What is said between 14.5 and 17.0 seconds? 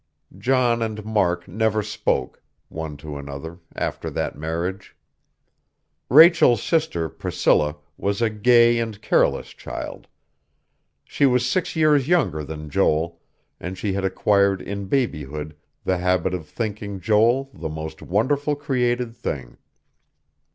in babyhood the habit of thinking